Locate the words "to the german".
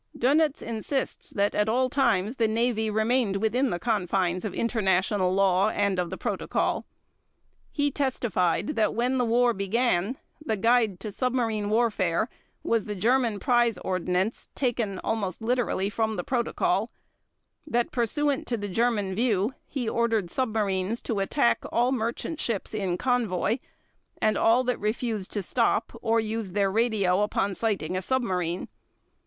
18.47-19.13